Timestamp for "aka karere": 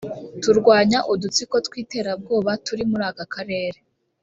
3.09-3.79